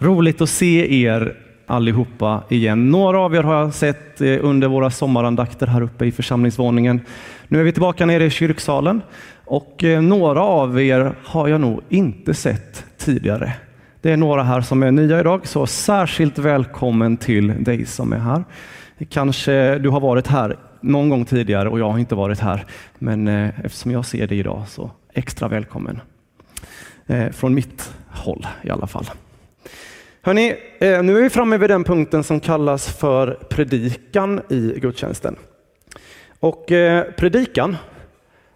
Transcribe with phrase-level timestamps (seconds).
[0.00, 1.36] Roligt att se er
[1.66, 2.90] allihopa igen.
[2.90, 7.00] Några av er har jag sett eh, under våra sommarandakter här uppe i församlingsvåningen.
[7.48, 9.02] Nu är vi tillbaka nere i kyrksalen
[9.44, 13.52] och eh, några av er har jag nog inte sett tidigare.
[14.02, 18.18] Det är några här som är nya idag, så särskilt välkommen till dig som är
[18.18, 18.44] här.
[19.08, 22.64] Kanske du har varit här någon gång tidigare och jag har inte varit här,
[22.98, 26.00] men eh, eftersom jag ser dig idag så extra välkommen.
[27.32, 29.04] Från mitt håll i alla fall.
[30.28, 35.36] Hörrni, eh, nu är vi framme vid den punkten som kallas för predikan i gudstjänsten.
[36.40, 37.76] Och eh, predikan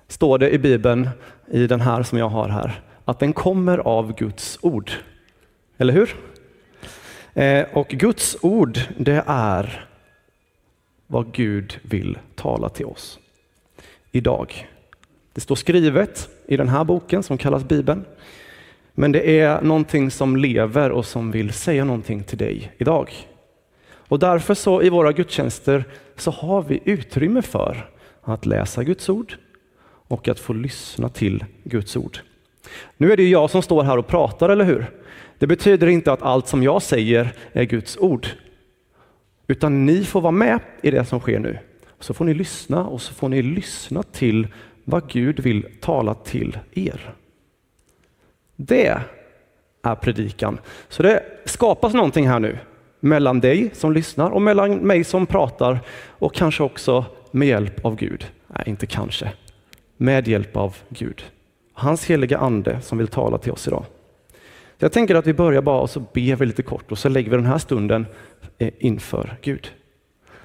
[0.08, 1.08] står det i Bibeln,
[1.50, 4.90] i den här som jag har här, att den kommer av Guds ord.
[5.78, 6.16] Eller hur?
[7.34, 9.86] Eh, och Guds ord, det är
[11.06, 13.18] vad Gud vill tala till oss
[14.10, 14.68] idag.
[15.32, 18.04] Det står skrivet i den här boken som kallas Bibeln.
[18.94, 23.10] Men det är någonting som lever och som vill säga någonting till dig idag.
[24.08, 25.84] Och därför så i våra gudstjänster
[26.16, 27.90] så har vi utrymme för
[28.22, 29.34] att läsa Guds ord
[30.08, 32.18] och att få lyssna till Guds ord.
[32.96, 34.86] Nu är det jag som står här och pratar, eller hur?
[35.38, 38.26] Det betyder inte att allt som jag säger är Guds ord.
[39.46, 41.58] Utan ni får vara med i det som sker nu.
[42.00, 44.46] Så får ni lyssna och så får ni lyssna till
[44.84, 47.14] vad Gud vill tala till er.
[48.66, 48.98] Det
[49.82, 50.60] är predikan.
[50.88, 52.58] Så det skapas någonting här nu
[53.00, 57.96] mellan dig som lyssnar och mellan mig som pratar och kanske också med hjälp av
[57.96, 58.26] Gud.
[58.46, 59.32] Nej, inte kanske.
[59.96, 61.24] Med hjälp av Gud.
[61.72, 63.84] Hans heliga ande som vill tala till oss idag.
[64.78, 67.08] Så jag tänker att vi börjar bara och så ber vi lite kort och så
[67.08, 68.06] lägger vi den här stunden
[68.58, 69.70] eh, inför Gud.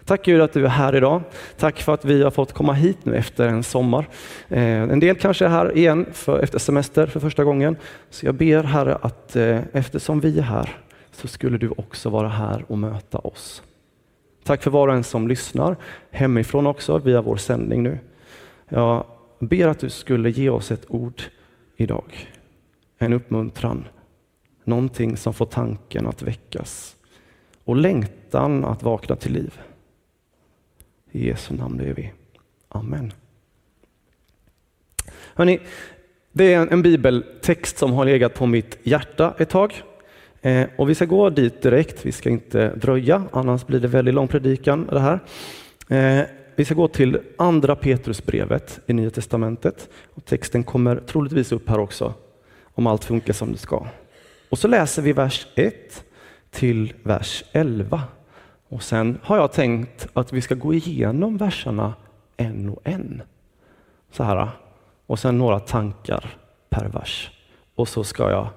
[0.08, 1.22] Tack Gud att du är här idag.
[1.58, 4.08] Tack för att vi har fått komma hit nu efter en sommar.
[4.50, 7.76] Eh, en del kanske är här igen för, efter semester för första gången.
[8.10, 10.78] Så jag ber Herre att eh, eftersom vi är här
[11.12, 13.64] så skulle du också vara här och möta oss.
[14.44, 15.76] Tack för var och en som lyssnar
[16.12, 18.00] hemifrån också via vår sändning nu.
[18.70, 19.06] Jag
[19.40, 21.22] ber att du skulle ge oss ett ord
[21.76, 22.28] idag.
[22.98, 23.88] En uppmuntran,
[24.64, 26.96] någonting som får tanken att väckas
[27.64, 29.60] och längtan att vakna till liv.
[31.12, 32.12] I Jesu namn ber vi.
[32.70, 33.14] Amen.
[35.36, 35.60] Hörrni,
[36.32, 39.84] det är en bibeltext som har legat på mitt hjärta ett tag.
[40.42, 44.14] Eh, och vi ska gå dit direkt, vi ska inte dröja, annars blir det väldigt
[44.14, 45.20] lång predikan det här.
[45.90, 46.26] Eh,
[46.56, 49.90] vi ska gå till andra Petrusbrevet i Nya Testamentet.
[50.14, 52.14] Och texten kommer troligtvis upp här också,
[52.64, 53.88] om allt funkar som det ska.
[54.50, 56.04] Och så läser vi vers 1
[56.52, 58.04] till vers 11.
[58.70, 61.94] Och sen har jag tänkt att vi ska gå igenom verserna
[62.38, 63.22] en och en.
[64.12, 64.50] Så här.
[65.06, 66.38] Och sen några tankar
[66.70, 67.32] per vers.
[67.76, 68.50] Och så ska jag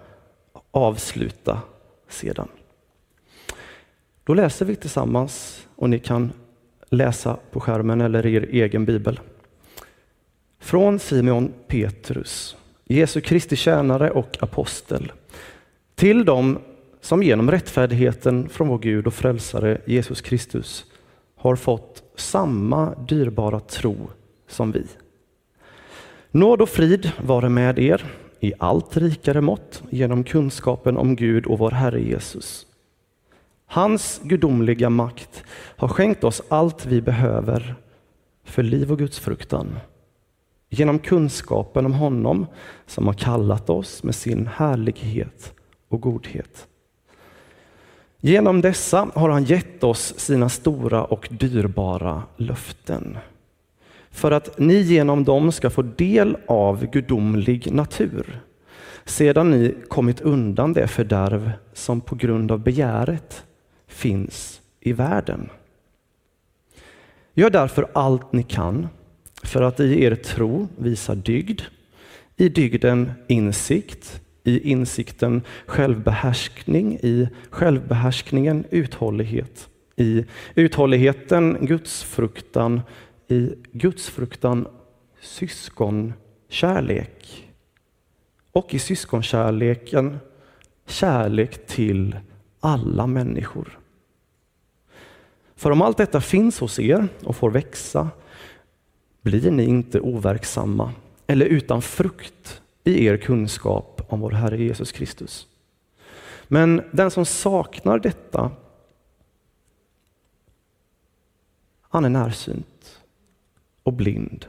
[0.71, 1.60] avsluta
[2.09, 2.48] sedan.
[4.25, 6.32] Då läser vi tillsammans och ni kan
[6.91, 9.21] läsa på skärmen eller i er egen bibel.
[10.59, 15.12] Från Simon Petrus, Jesu Kristi tjänare och apostel,
[15.94, 16.59] till dem
[17.00, 20.84] som genom rättfärdigheten från vår Gud och frälsare Jesus Kristus
[21.37, 23.97] har fått samma dyrbara tro
[24.49, 24.87] som vi.
[26.31, 28.05] Nåd och frid vare med er
[28.41, 32.66] i allt rikare mått genom kunskapen om Gud och vår Herre Jesus.
[33.66, 37.75] Hans gudomliga makt har skänkt oss allt vi behöver
[38.44, 39.78] för liv och Guds fruktan.
[40.69, 42.47] Genom kunskapen om honom
[42.87, 45.53] som har kallat oss med sin härlighet
[45.89, 46.66] och godhet.
[48.21, 53.19] Genom dessa har han gett oss sina stora och dyrbara löften.
[54.11, 58.41] För att ni genom dem ska få del av gudomlig natur,
[59.05, 63.45] sedan ni kommit undan det fördärv som på grund av begäret
[63.87, 65.51] finns i världen.
[67.35, 68.89] Gör därför allt ni kan
[69.43, 71.63] för att i er tro visa dygd,
[72.37, 82.81] i dygden insikt, i insikten självbehärskning, i självbehärskningen uthållighet, i uthålligheten gudsfruktan,
[83.28, 84.66] i gudsfruktan
[85.21, 87.51] syskonkärlek
[88.53, 90.19] och i syskonkärleken
[90.87, 92.16] kärlek till
[92.60, 93.78] alla människor.
[95.57, 98.10] För om allt detta finns hos er och får växa
[99.22, 100.92] blir ni inte overksamma
[101.27, 105.47] eller utan frukt i er kunskap om vår Herre Jesus Kristus.
[106.48, 108.50] Men den som saknar detta,
[111.82, 113.00] han är närsynt
[113.82, 114.47] och blind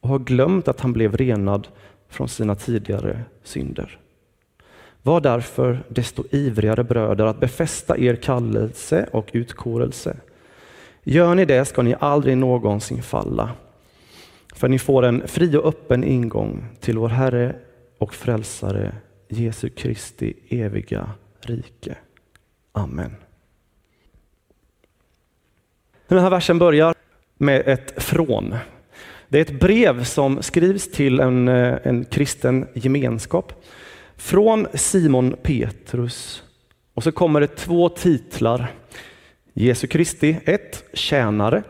[0.00, 1.68] och har glömt att han blev renad
[2.08, 3.98] från sina tidigare synder.
[5.02, 10.16] Var därför desto ivrigare bröder att befästa er kallelse och utkårelse.
[11.02, 13.50] Gör ni det ska ni aldrig någonsin falla,
[14.54, 17.56] för ni får en fri och öppen ingång till vår Herre
[17.98, 18.94] och Frälsare
[19.28, 21.10] Jesu Kristi eviga
[21.40, 21.96] rike.
[22.72, 23.16] Amen.
[26.08, 26.94] Den här versen börjar
[27.38, 28.54] med ett från.
[29.28, 33.52] Det är ett brev som skrivs till en, eh, en kristen gemenskap.
[34.16, 36.42] Från Simon Petrus.
[36.94, 38.72] Och så kommer det två titlar.
[39.52, 41.62] Jesu Kristi, ett tjänare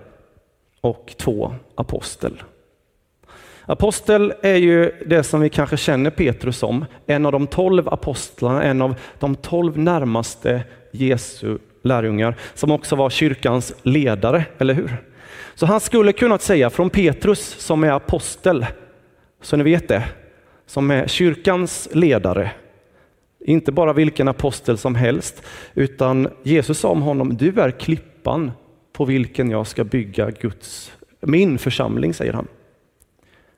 [0.80, 2.42] och två apostel.
[3.66, 8.62] Apostel är ju det som vi kanske känner Petrus som, en av de tolv apostlarna,
[8.62, 10.62] en av de tolv närmaste
[10.92, 14.96] Jesu lärjungar, som också var kyrkans ledare, eller hur?
[15.54, 18.66] Så han skulle kunnat säga från Petrus som är apostel,
[19.42, 20.04] så ni vet det,
[20.66, 22.50] som är kyrkans ledare.
[23.44, 25.42] Inte bara vilken apostel som helst,
[25.74, 28.52] utan Jesus sa om honom, du är klippan
[28.92, 32.46] på vilken jag ska bygga Guds, min församling, säger han.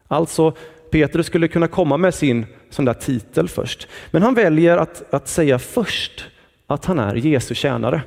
[0.08, 0.52] Alltså,
[0.90, 5.28] Petrus skulle kunna komma med sin sån där titel först, men han väljer att, att
[5.28, 6.24] säga först
[6.66, 8.02] att han är Jesu tjänare.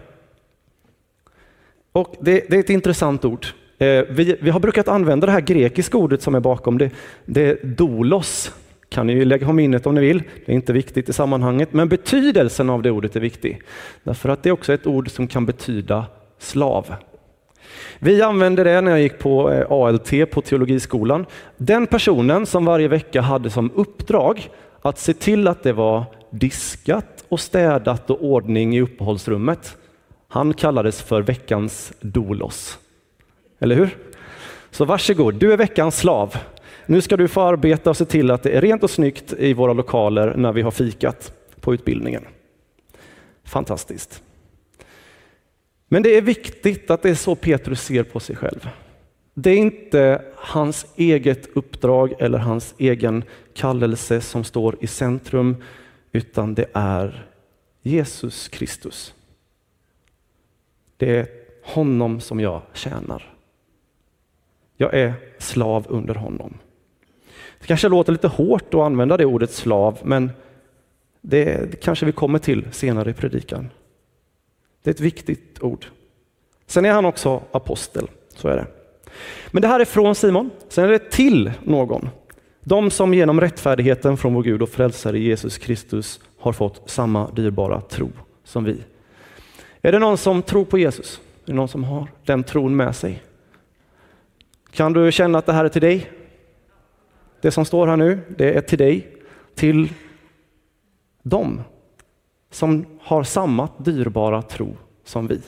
[1.91, 3.45] Och det, det är ett intressant ord.
[3.77, 6.91] Eh, vi, vi, har brukat använda det här grekiska ordet som är bakom det,
[7.25, 8.51] det är dolos.
[8.89, 10.23] Kan ni lägga på minnet om ni vill.
[10.45, 13.61] Det är inte viktigt i sammanhanget, men betydelsen av det ordet är viktig.
[14.03, 16.05] Därför att det är också ett ord som kan betyda
[16.39, 16.95] slav.
[17.99, 21.25] Vi använde det när jag gick på eh, ALT på teologiskolan.
[21.57, 24.49] Den personen som varje vecka hade som uppdrag
[24.81, 29.77] att se till att det var diskat och städat och ordning i uppehållsrummet.
[30.27, 32.79] Han kallades för veckans dolos.
[33.59, 33.97] Eller hur?
[34.71, 36.35] Så varsågod, du är veckans slav.
[36.85, 39.53] Nu ska du få arbeta och se till att det är rent och snyggt i
[39.53, 42.25] våra lokaler när vi har fikat på utbildningen.
[43.43, 44.23] Fantastiskt.
[45.91, 48.69] Men det är viktigt att det är så Petrus ser på sig själv.
[49.33, 55.63] Det är inte hans eget uppdrag eller hans egen kallelse som står i centrum,
[56.11, 57.27] utan det är
[57.81, 59.13] Jesus Kristus.
[60.97, 61.27] Det är
[61.63, 63.33] honom som jag tjänar.
[64.77, 66.57] Jag är slav under honom.
[67.59, 70.31] Det kanske låter lite hårt att använda det ordet slav, men
[71.21, 73.69] det kanske vi kommer till senare i predikan.
[74.83, 75.85] Det är ett viktigt ord.
[76.67, 78.67] Sen är han också apostel, så är det.
[79.51, 82.09] Men det här är från Simon, sen är det till någon.
[82.61, 87.81] De som genom rättfärdigheten från vår Gud och frälsare Jesus Kristus har fått samma dyrbara
[87.81, 88.09] tro
[88.43, 88.83] som vi.
[89.81, 91.21] Är det någon som tror på Jesus?
[91.45, 93.23] Är det någon som har den tron med sig?
[94.71, 96.11] Kan du känna att det här är till dig?
[97.41, 99.07] Det som står här nu, det är till dig,
[99.55, 99.89] till
[101.23, 101.61] dem
[102.51, 105.41] som har samma dyrbara tro som vi.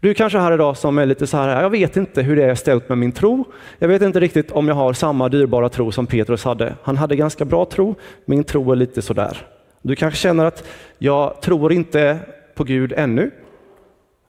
[0.00, 2.54] Du kanske här idag som är lite så här, jag vet inte hur det är
[2.54, 3.44] ställt med min tro.
[3.78, 6.74] Jag vet inte riktigt om jag har samma dyrbara tro som Petrus hade.
[6.82, 7.94] Han hade ganska bra tro,
[8.24, 9.46] min tro är lite sådär.
[9.82, 10.64] Du kanske känner att
[10.98, 12.18] jag tror inte
[12.54, 13.30] på Gud ännu,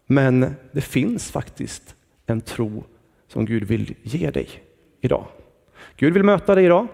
[0.08, 1.96] men det finns faktiskt
[2.26, 2.84] en tro
[3.28, 4.50] som Gud vill ge dig
[5.02, 5.26] idag.
[5.98, 6.88] Gud vill möta dig idag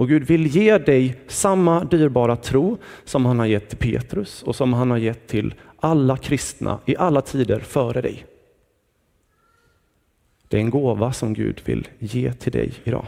[0.00, 4.56] och Gud vill ge dig samma dyrbara tro som han har gett till Petrus och
[4.56, 8.26] som han har gett till alla kristna i alla tider före dig.
[10.48, 13.06] Det är en gåva som Gud vill ge till dig idag.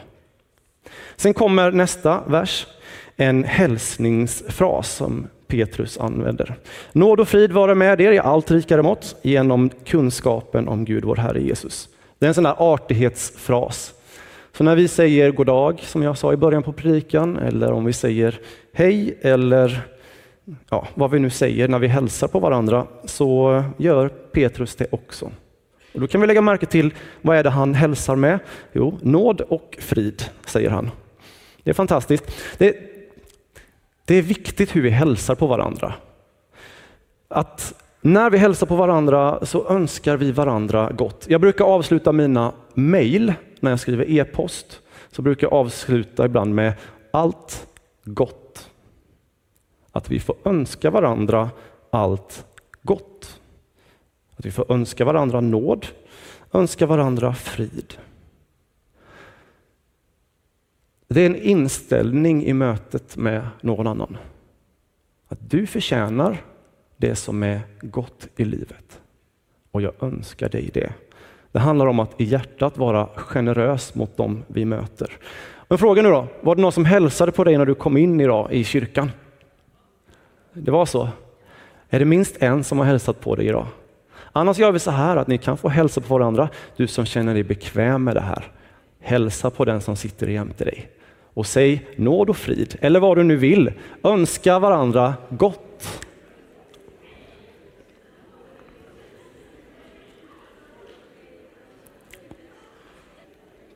[1.16, 2.66] Sen kommer nästa vers,
[3.16, 6.54] en hälsningsfras som Petrus använder.
[6.92, 11.16] Nåd och frid vare med er i allt rikare mått genom kunskapen om Gud, vår
[11.16, 11.88] Herre Jesus.
[12.18, 13.94] Det är en sån där artighetsfras.
[14.56, 17.84] Så när vi säger god dag, som jag sa i början på predikan, eller om
[17.84, 18.40] vi säger
[18.72, 19.82] hej, eller
[20.70, 25.30] ja, vad vi nu säger när vi hälsar på varandra, så gör Petrus det också.
[25.94, 28.38] Och då kan vi lägga märke till, vad är det han hälsar med?
[28.72, 30.90] Jo, nåd och frid, säger han.
[31.62, 32.24] Det är fantastiskt.
[32.58, 32.76] Det,
[34.04, 35.94] det är viktigt hur vi hälsar på varandra.
[37.28, 41.26] Att när vi hälsar på varandra så önskar vi varandra gott.
[41.28, 43.32] Jag brukar avsluta mina mejl
[43.62, 46.74] när jag skriver e-post, så brukar jag avsluta ibland med
[47.10, 47.66] allt
[48.04, 48.70] gott.
[49.92, 51.50] Att vi får önska varandra
[51.90, 52.46] allt
[52.82, 53.40] gott.
[54.36, 55.86] Att vi får önska varandra nåd,
[56.52, 57.94] önska varandra frid.
[61.08, 64.16] Det är en inställning i mötet med någon annan.
[65.28, 66.44] Att du förtjänar
[66.96, 69.00] det som är gott i livet.
[69.70, 70.92] Och jag önskar dig det.
[71.52, 75.10] Det handlar om att i hjärtat vara generös mot dem vi möter.
[75.68, 78.20] Men fråga nu då, var det någon som hälsade på dig när du kom in
[78.20, 79.10] idag i kyrkan?
[80.52, 81.08] Det var så.
[81.90, 83.66] Är det minst en som har hälsat på dig idag?
[84.32, 86.48] Annars gör vi så här att ni kan få hälsa på varandra.
[86.76, 88.52] Du som känner dig bekväm med det här,
[89.00, 90.90] hälsa på den som sitter jämte dig
[91.34, 93.72] och säg nåd och frid, eller vad du nu vill.
[94.04, 95.71] Önska varandra gott.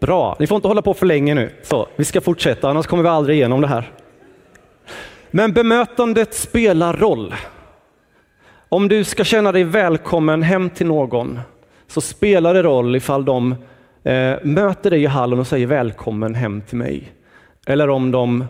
[0.06, 1.50] Bra, ni får inte hålla på för länge nu.
[1.62, 3.90] Så, vi ska fortsätta, annars kommer vi aldrig igenom det här.
[5.30, 7.34] Men bemötandet spelar roll.
[8.68, 11.40] Om du ska känna dig välkommen hem till någon
[11.86, 13.52] så spelar det roll ifall de
[14.02, 17.12] eh, möter dig i hallen och säger välkommen hem till mig.
[17.66, 18.44] Eller om de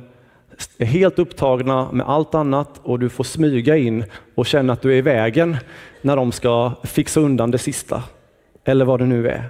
[0.79, 4.93] är helt upptagna med allt annat och du får smyga in och känna att du
[4.93, 5.57] är i vägen
[6.03, 8.03] när de ska fixa undan det sista.
[8.65, 9.45] Eller vad det nu är.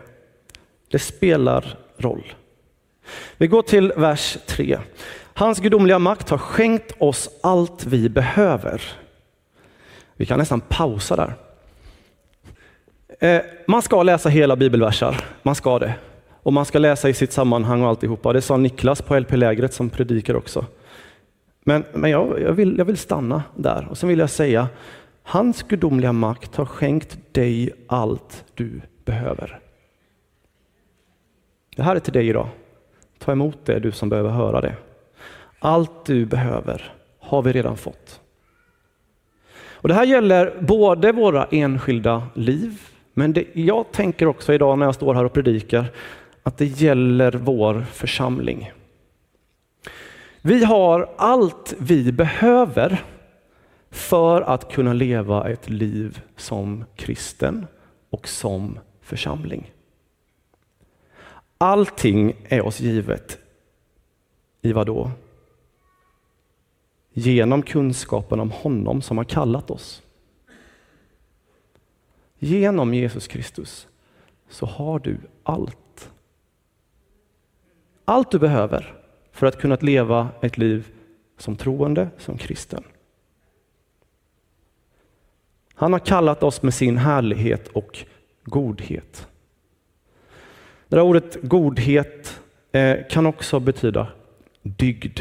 [0.91, 2.35] Det spelar roll.
[3.37, 4.79] Vi går till vers 3.
[5.35, 8.83] Hans gudomliga makt har skänkt oss allt vi behöver.
[10.17, 11.35] Vi kan nästan pausa där.
[13.21, 15.95] Eh, man ska läsa hela bibelversar, man ska det.
[16.43, 18.33] Och man ska läsa i sitt sammanhang och alltihopa.
[18.33, 20.67] Det sa Niklas på LP-lägret som predikar också.
[21.65, 24.69] Men, men jag, jag, vill, jag vill stanna där och sen vill jag säga,
[25.23, 29.61] hans gudomliga makt har skänkt dig allt du behöver.
[31.77, 32.49] Det här är till dig idag.
[33.19, 34.75] Ta emot det du som behöver höra det.
[35.59, 38.21] Allt du behöver har vi redan fått.
[39.71, 42.81] Och Det här gäller både våra enskilda liv,
[43.15, 45.87] men det, jag tänker också idag när jag står här och predikar
[46.43, 48.73] att det gäller vår församling.
[50.43, 53.03] Vi har allt vi behöver
[53.91, 57.67] för att kunna leva ett liv som kristen
[58.11, 59.73] och som församling.
[61.59, 63.39] Allting är oss givet
[64.63, 65.11] i vad då?
[67.13, 70.03] Genom kunskapen om honom som har kallat oss.
[72.39, 73.89] Genom Jesus Kristus
[74.49, 76.11] så har du allt.
[78.05, 80.93] Allt du behöver för att kunna leva ett liv
[81.39, 82.85] som troende, som kristen.
[85.75, 87.99] Han har kallat oss med sin härlighet och
[88.45, 89.29] godhet.
[90.97, 92.41] Det där ordet godhet
[92.73, 94.09] eh, kan också betyda
[94.63, 95.21] dygd.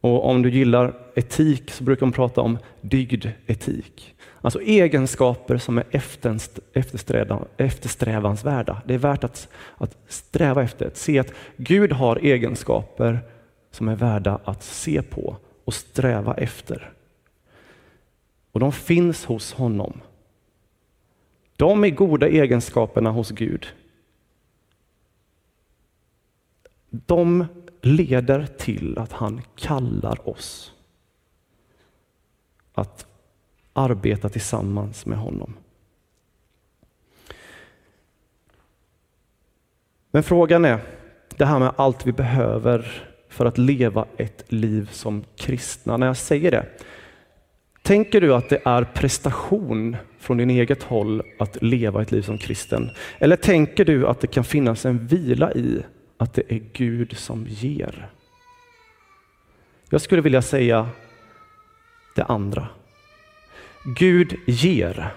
[0.00, 4.14] Och om du gillar etik så brukar man prata om dygd etik.
[4.40, 5.84] Alltså egenskaper som är
[7.56, 8.82] eftersträvansvärda.
[8.86, 13.18] Det är värt att, att sträva efter, att se att Gud har egenskaper
[13.70, 16.92] som är värda att se på och sträva efter.
[18.52, 20.00] Och de finns hos honom.
[21.56, 23.66] De är goda egenskaperna hos Gud.
[26.90, 27.46] De
[27.80, 30.72] leder till att han kallar oss
[32.72, 33.06] att
[33.72, 35.56] arbeta tillsammans med honom.
[40.10, 40.80] Men frågan är,
[41.36, 45.96] det här med allt vi behöver för att leva ett liv som kristna.
[45.96, 46.66] När jag säger det,
[47.82, 52.38] tänker du att det är prestation från din eget håll att leva ett liv som
[52.38, 52.90] kristen?
[53.18, 55.82] Eller tänker du att det kan finnas en vila i
[56.20, 58.10] att det är Gud som ger?
[59.90, 60.88] Jag skulle vilja säga
[62.16, 62.68] det andra.
[63.84, 65.14] Gud ger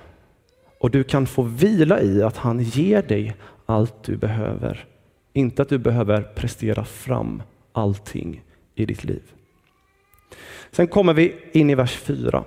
[0.79, 4.86] och du kan få vila i att han ger dig allt du behöver.
[5.33, 8.41] Inte att du behöver prestera fram allting
[8.75, 9.24] i ditt liv.
[10.72, 12.43] Sen kommer vi in i vers 4.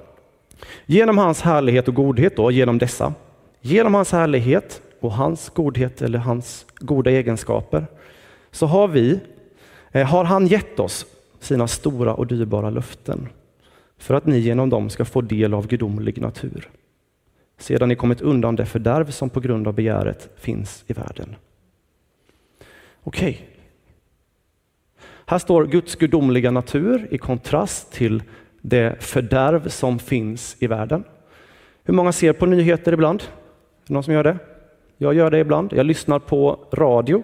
[0.87, 3.15] Genom hans härlighet och godhet, då, genom dessa,
[3.61, 7.87] genom hans härlighet och hans godhet eller hans goda egenskaper,
[8.57, 9.21] så har vi,
[9.93, 11.07] eh, har han gett oss
[11.41, 13.29] sina stora och dyrbara löften
[13.99, 16.71] för att ni genom dem ska få del av gudomlig natur.
[17.59, 21.37] Sedan ni kommit undan det fördärv som på grund av begäret finns i världen.
[23.03, 23.31] Okej.
[23.31, 23.47] Okay.
[25.27, 28.23] Här står Guds gudomliga natur i kontrast till
[28.61, 31.05] det fördärv som finns i världen.
[31.85, 33.21] Hur många ser på nyheter ibland?
[33.23, 33.27] Är
[33.87, 34.39] det någon som gör det?
[34.97, 35.73] Jag gör det ibland.
[35.73, 37.23] Jag lyssnar på radio.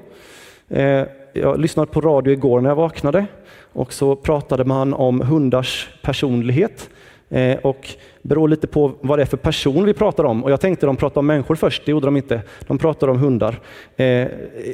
[0.69, 3.27] Eh, jag lyssnade på radio igår när jag vaknade
[3.73, 6.91] och så pratade man om hundars personlighet.
[7.33, 7.89] Eh, och
[8.23, 10.45] beror lite på vad det är för person vi pratar om.
[10.45, 12.43] Och jag tänkte de pratade om människor först, det gjorde de inte.
[12.67, 13.61] De pratade om hundar.
[13.97, 14.29] Eh,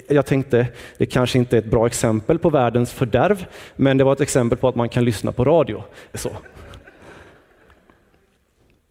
[0.08, 3.46] jag tänkte det kanske inte är ett bra exempel på världens fördärv,
[3.76, 5.82] men det var ett exempel på att man kan lyssna på radio.
[6.14, 6.30] Så.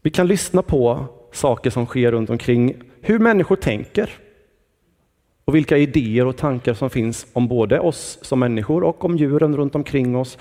[0.02, 4.10] Vi kan lyssna på saker som sker runt omkring, hur människor tänker
[5.48, 9.58] och vilka idéer och tankar som finns om både oss som människor och om djuren
[9.58, 10.38] runt omkring oss.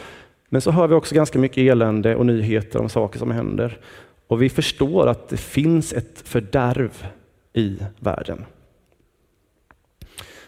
[0.49, 3.81] Men så hör vi också ganska mycket elände och nyheter om saker som händer.
[4.27, 7.07] Och vi förstår att det finns ett fördärv
[7.53, 8.45] i världen.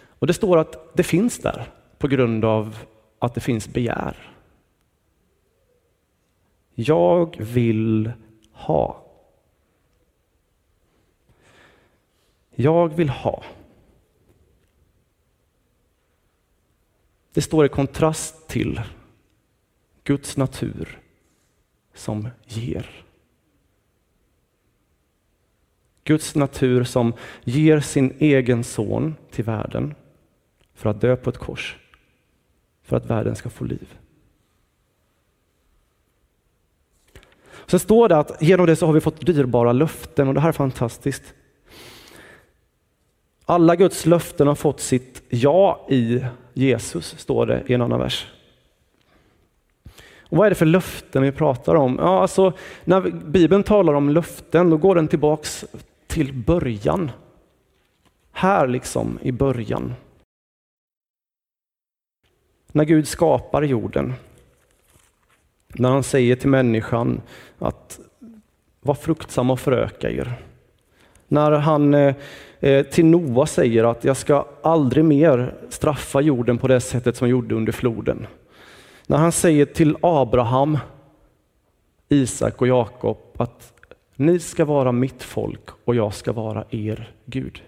[0.08, 2.76] Och det står att det finns där på grund av
[3.18, 4.16] att det finns begär.
[6.74, 8.12] Jag vill
[8.52, 9.04] ha.
[12.54, 13.42] Jag vill ha.
[17.38, 18.80] Det står i kontrast till
[20.04, 20.98] Guds natur
[21.94, 23.04] som ger.
[26.04, 27.12] Guds natur som
[27.44, 29.94] ger sin egen son till världen
[30.74, 31.76] för att dö på ett kors,
[32.82, 33.98] för att världen ska få liv.
[37.66, 40.48] Sen står det att genom det så har vi fått dyrbara löften och det här
[40.48, 41.34] är fantastiskt.
[43.44, 46.24] Alla Guds löften har fått sitt ja i
[46.58, 48.26] Jesus, står det i en annan vers.
[50.20, 51.96] Och vad är det för löften vi pratar om?
[52.00, 52.52] Ja, alltså,
[52.84, 55.64] när Bibeln talar om löften, då går den tillbaks
[56.06, 57.10] till början.
[58.32, 59.94] Här liksom i början.
[62.72, 64.14] När Gud skapar jorden.
[65.68, 67.20] När han säger till människan
[67.58, 68.00] att
[68.80, 70.47] var fruktsam och föröka er.
[71.28, 72.14] När han eh,
[72.60, 77.28] eh, till Noa säger att jag ska aldrig mer straffa jorden på det sättet som
[77.28, 78.26] jag gjorde under floden.
[79.06, 80.78] När han säger till Abraham,
[82.08, 83.72] Isak och Jakob att
[84.16, 87.62] ni ska vara mitt folk och jag ska vara er Gud.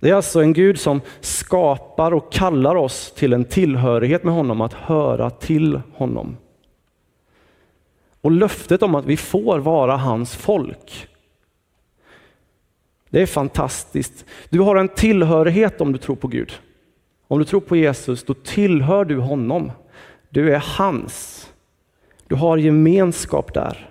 [0.00, 4.60] Det är alltså en Gud som skapar och kallar oss till en tillhörighet med honom,
[4.60, 6.36] att höra till honom.
[8.24, 11.08] Och löftet om att vi får vara hans folk.
[13.10, 14.24] Det är fantastiskt.
[14.48, 16.52] Du har en tillhörighet om du tror på Gud.
[17.28, 19.72] Om du tror på Jesus, då tillhör du honom.
[20.28, 21.48] Du är hans.
[22.26, 23.90] Du har gemenskap där.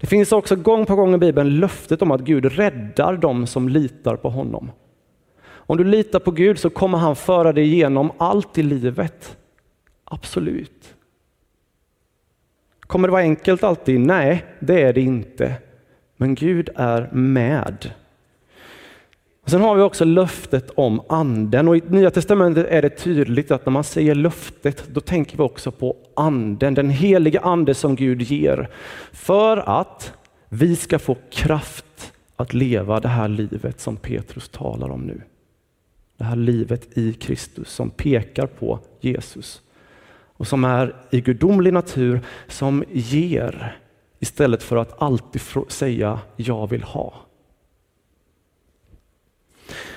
[0.00, 3.68] Det finns också gång på gång i Bibeln löftet om att Gud räddar dem som
[3.68, 4.70] litar på honom.
[5.46, 9.36] Om du litar på Gud så kommer han föra dig igenom allt i livet.
[10.04, 10.95] Absolut.
[12.86, 14.00] Kommer det vara enkelt alltid?
[14.00, 15.54] Nej, det är det inte.
[16.16, 17.90] Men Gud är med.
[19.42, 23.50] Och sen har vi också löftet om anden och i Nya Testamentet är det tydligt
[23.50, 27.96] att när man säger löftet, då tänker vi också på anden, den heliga ande som
[27.96, 28.68] Gud ger.
[29.12, 30.12] För att
[30.48, 35.22] vi ska få kraft att leva det här livet som Petrus talar om nu.
[36.16, 39.62] Det här livet i Kristus som pekar på Jesus
[40.36, 43.76] och som är i gudomlig natur som ger
[44.20, 47.14] istället för att alltid säga jag vill ha.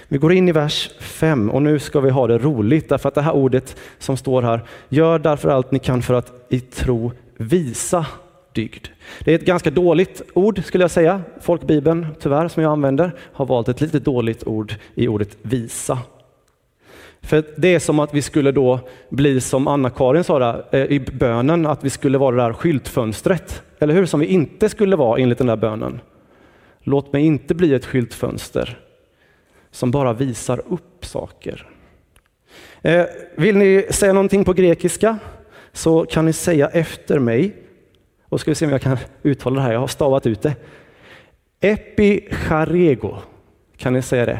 [0.07, 3.15] Vi går in i vers 5 och nu ska vi ha det roligt därför att
[3.15, 7.11] det här ordet som står här, gör därför allt ni kan för att i tro
[7.37, 8.05] visa
[8.53, 8.87] dygd.
[9.25, 11.21] Det är ett ganska dåligt ord skulle jag säga.
[11.41, 15.99] Folkbibeln, tyvärr, som jag använder, har valt ett lite dåligt ord i ordet visa.
[17.29, 20.99] För det är som att vi skulle då bli som Anna-Karin sa där, eh, i
[20.99, 23.63] bönen, att vi skulle vara det där skyltfönstret.
[23.79, 24.05] Eller hur?
[24.05, 26.01] Som vi inte skulle vara enligt den där bönen.
[26.79, 28.79] Låt mig inte bli ett skyltfönster
[29.71, 31.67] som bara visar upp saker.
[32.81, 35.17] Eh, vill ni säga någonting på grekiska
[35.71, 37.55] så kan ni säga efter mig.
[38.29, 40.55] Och ska vi se om jag kan uttala det här, jag har stavat ut det.
[41.59, 43.17] Epicharego,
[43.77, 44.39] kan ni säga det?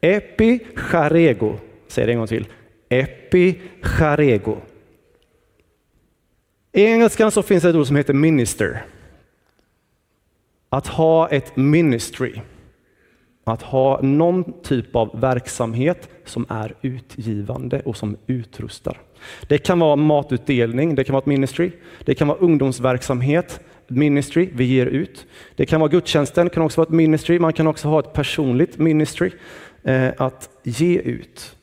[0.00, 1.56] Epicharego,
[1.92, 2.46] säg det en gång till.
[2.88, 4.56] Epicharego.
[6.72, 8.84] I engelskan så finns det ett ord som heter minister.
[10.68, 12.40] Att ha ett ministry.
[13.44, 19.00] Att ha någon typ av verksamhet som är utgivande och som utrustar.
[19.48, 21.70] Det kan vara matutdelning, det kan vara ett ministry.
[22.04, 25.26] Det kan vara ungdomsverksamhet, ministry, vi ger ut.
[25.56, 27.38] Det kan vara gudstjänsten, det kan också vara ett ministry.
[27.38, 29.30] Man kan också ha ett personligt ministry,
[29.82, 31.56] eh, att ge ut.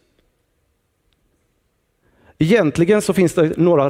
[2.42, 3.90] Egentligen så finns det några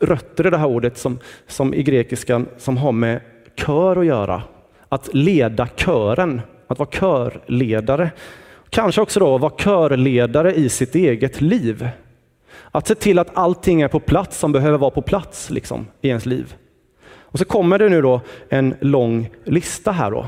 [0.00, 3.20] rötter i det här ordet som, som i grekiskan som har med
[3.56, 4.42] kör att göra.
[4.88, 8.10] Att leda kören att vara körledare.
[8.70, 11.88] Kanske också då vara körledare i sitt eget liv.
[12.70, 16.08] Att se till att allting är på plats som behöver vara på plats liksom, i
[16.08, 16.54] ens liv.
[17.14, 20.26] Och så kommer det nu då en lång lista här då.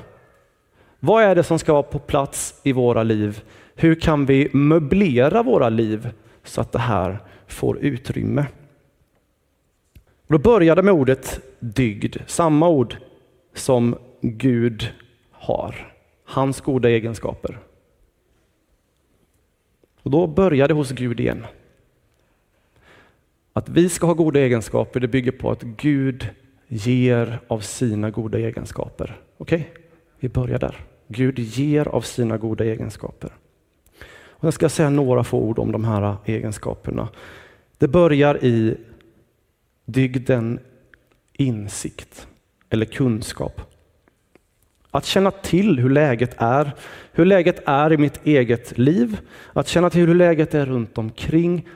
[1.00, 3.42] Vad är det som ska vara på plats i våra liv?
[3.74, 6.08] Hur kan vi möblera våra liv
[6.44, 8.46] så att det här får utrymme?
[10.26, 12.96] Och då började med ordet dygd, samma ord
[13.54, 14.92] som Gud
[15.30, 17.58] har hans goda egenskaper.
[20.02, 21.46] Och då börjar det hos Gud igen.
[23.52, 26.28] Att vi ska ha goda egenskaper, det bygger på att Gud
[26.68, 29.20] ger av sina goda egenskaper.
[29.38, 29.82] Okej, okay?
[30.18, 30.76] vi börjar där.
[31.08, 33.32] Gud ger av sina goda egenskaper.
[34.38, 37.08] Och jag ska säga några få ord om de här egenskaperna.
[37.78, 38.76] Det börjar i
[39.84, 40.60] dygden
[41.32, 42.26] insikt
[42.70, 43.60] eller kunskap.
[44.90, 46.72] Att känna till hur läget är,
[47.12, 49.20] hur läget är i mitt eget liv,
[49.52, 51.68] att känna till hur läget är runt omkring,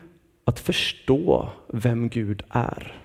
[0.44, 2.96] att förstå vem Gud är.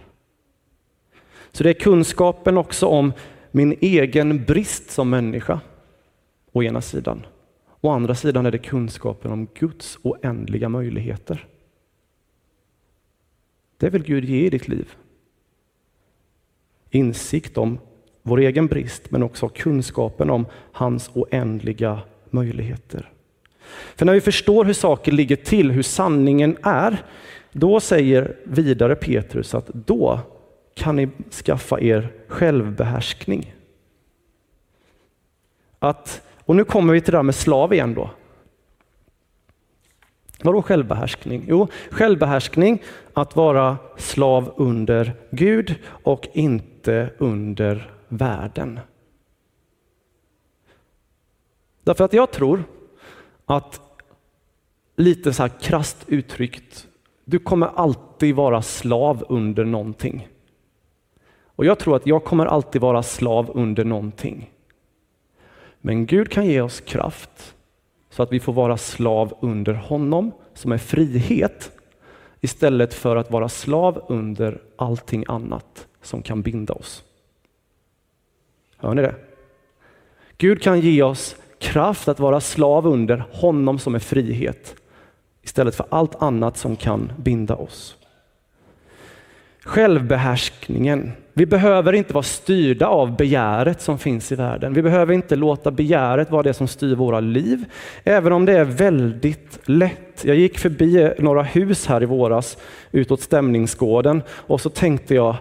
[1.52, 3.14] Så det är kunskapen också om
[3.52, 5.60] min egen brist som människa,
[6.52, 7.26] å ena sidan.
[7.82, 11.48] Å andra sidan är det kunskapen om Guds oändliga möjligheter.
[13.78, 14.96] Det vill Gud ge i ditt liv.
[16.90, 17.80] Insikt om
[18.22, 23.12] vår egen brist, men också kunskapen om hans oändliga möjligheter.
[23.96, 27.06] För när vi förstår hur saker ligger till, hur sanningen är,
[27.52, 30.20] då säger vidare Petrus att då
[30.74, 33.54] kan ni skaffa er självbehärskning.
[35.80, 38.10] Att, och nu kommer vi till det här med slav igen då.
[40.44, 41.46] Vadå självbehärskning?
[41.48, 42.84] Jo, självbehärskning
[43.14, 48.80] att vara slav under Gud och inte under världen.
[51.84, 52.64] Därför att jag tror
[53.46, 53.82] att,
[54.96, 56.88] lite så här krasst uttryckt,
[57.26, 60.28] du kommer alltid vara slav under någonting.
[61.46, 64.52] Och jag tror att jag kommer alltid vara slav under någonting.
[65.88, 67.56] Men Gud kan ge oss kraft
[68.10, 71.72] så att vi får vara slav under honom som är frihet
[72.42, 77.04] istället för att vara slav under allting annat som kan binda oss.
[78.78, 79.16] Hör ni det?
[80.38, 84.76] Gud kan ge oss kraft att vara slav under honom som är frihet
[85.42, 87.98] istället för allt annat som kan binda oss.
[89.68, 91.12] Självbehärskningen.
[91.34, 94.74] Vi behöver inte vara styrda av begäret som finns i världen.
[94.74, 97.66] Vi behöver inte låta begäret vara det som styr våra liv,
[98.04, 100.24] även om det är väldigt lätt.
[100.24, 102.58] Jag gick förbi några hus här i våras
[102.92, 105.36] utåt Stämningsgården och så tänkte jag,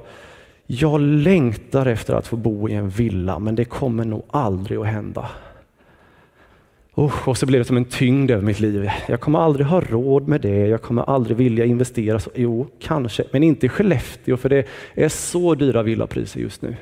[0.66, 4.86] jag längtar efter att få bo i en villa, men det kommer nog aldrig att
[4.86, 5.28] hända.
[6.96, 8.90] Oh, och så blev det som en tyngd över mitt liv.
[9.08, 12.18] Jag kommer aldrig ha råd med det, jag kommer aldrig vilja investera.
[12.18, 16.76] Så, jo, kanske, men inte i Skellefteå för det är så dyra villapriser just nu.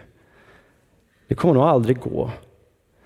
[1.29, 2.31] Det kommer nog aldrig gå.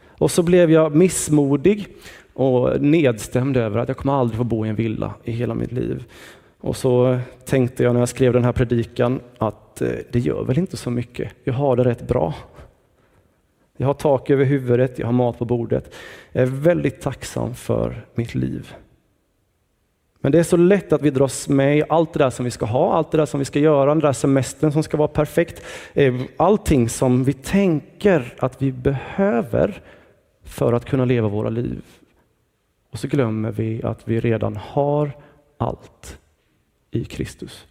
[0.09, 1.89] Och så blev jag missmodig
[2.35, 5.73] och nedstämd över att jag kommer aldrig få bo i en villa i hela mitt
[5.73, 6.05] liv.
[6.61, 10.59] Och så tänkte jag när jag skrev den här predikan att eh, det gör väl
[10.59, 11.33] inte så mycket.
[11.45, 12.35] Jag har det rätt bra.
[13.81, 15.95] Jag har tak över huvudet, jag har mat på bordet.
[16.33, 18.75] Jag är väldigt tacksam för mitt liv.
[20.21, 22.51] Men det är så lätt att vi dras med i allt det där som vi
[22.51, 25.09] ska ha, allt det där som vi ska göra, den där semestern som ska vara
[25.09, 25.63] perfekt.
[25.95, 29.83] Eh, allting som vi tänker att vi behöver
[30.45, 31.83] för att kunna leva våra liv.
[32.91, 35.13] Och så glömmer vi att vi redan har
[35.59, 36.19] allt
[36.91, 37.67] i Kristus.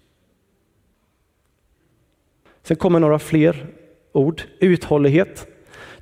[2.64, 3.68] Sen kommer några fler
[4.12, 4.42] ord.
[4.60, 5.48] Uthållighet.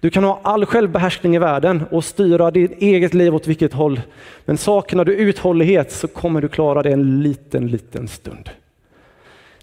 [0.05, 4.01] Du kan ha all självbehärskning i världen och styra ditt eget liv åt vilket håll.
[4.45, 8.49] Men saknar du uthållighet så kommer du klara det en liten, liten stund.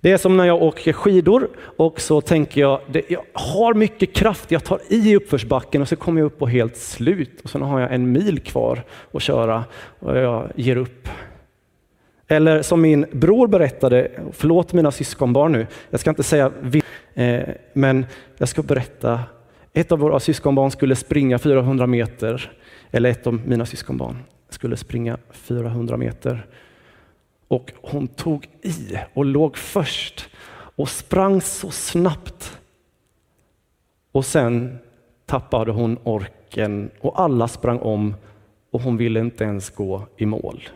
[0.01, 4.13] Det är som när jag åker skidor och så tänker jag, det, jag har mycket
[4.15, 7.63] kraft, jag tar i uppförsbacken och så kommer jag upp på helt slut och sen
[7.63, 9.65] har jag en mil kvar att köra
[9.99, 11.09] och jag ger upp.
[12.29, 16.53] Eller som min bror berättade, förlåt mina syskonbarn nu, jag ska inte säga
[17.15, 18.07] eh, men
[18.39, 19.21] jag ska berätta
[19.73, 22.53] ett av våra syskonbarn skulle springa 400 meter,
[22.91, 26.47] eller ett av mina syskonbarn skulle springa 400 meter.
[27.49, 30.29] Och hon tog i och låg först
[30.77, 32.59] och sprang så snabbt.
[34.13, 34.79] Och sen
[35.27, 38.15] tappade hon orken och alla sprang om
[38.71, 40.69] och hon ville inte ens gå i mål.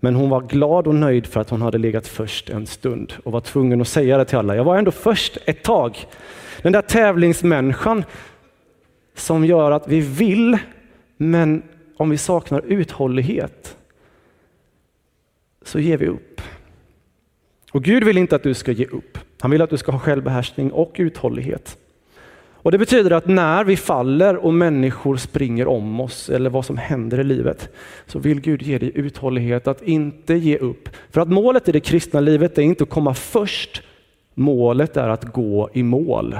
[0.00, 3.32] Men hon var glad och nöjd för att hon hade legat först en stund och
[3.32, 4.56] var tvungen att säga det till alla.
[4.56, 6.06] Jag var ändå först ett tag.
[6.62, 8.04] Den där tävlingsmänniskan
[9.14, 10.58] som gör att vi vill,
[11.16, 11.62] men
[11.96, 13.76] om vi saknar uthållighet
[15.62, 16.40] så ger vi upp.
[17.72, 19.18] Och Gud vill inte att du ska ge upp.
[19.40, 21.78] Han vill att du ska ha självbehärskning och uthållighet.
[22.68, 26.76] Och Det betyder att när vi faller och människor springer om oss eller vad som
[26.76, 27.68] händer i livet
[28.06, 30.88] så vill Gud ge dig uthållighet att inte ge upp.
[31.10, 33.82] För att målet i det kristna livet är inte att komma först
[34.34, 36.38] Målet är att gå i mål.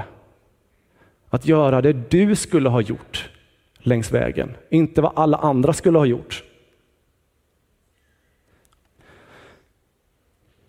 [1.29, 3.31] Att göra det du skulle ha gjort
[3.79, 6.45] längs vägen, inte vad alla andra skulle ha gjort.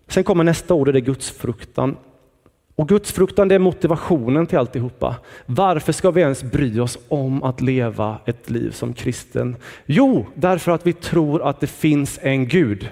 [0.07, 1.97] Sen kommer nästa ord och det är gudsfruktan.
[2.79, 5.15] Och gudsfruktan det är motivationen till alltihopa.
[5.45, 9.55] Varför ska vi ens bry oss om att leva ett liv som kristen?
[9.85, 12.89] Jo, därför att vi tror att det finns en Gud.